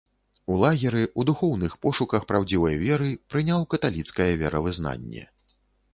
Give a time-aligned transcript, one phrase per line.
[0.53, 5.23] У лагеры, у духоўных пошуках праўдзівай веры, прыняў каталіцкае веравызнанне.